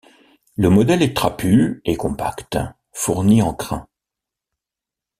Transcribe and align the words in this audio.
Le 0.57 0.71
modèle 0.71 1.03
est 1.03 1.15
trapu 1.15 1.79
et 1.85 1.95
compact, 1.95 2.57
fourni 2.91 3.43
en 3.43 3.53
crins. 3.53 3.87